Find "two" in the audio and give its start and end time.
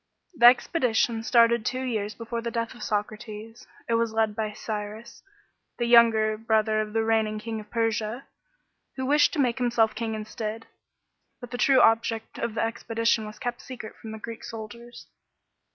1.63-1.83